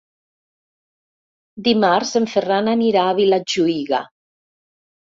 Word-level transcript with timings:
Dimarts 1.69 2.15
en 2.21 2.27
Ferran 2.35 2.73
anirà 2.75 3.07
a 3.13 3.17
Vilajuïga. 3.23 4.07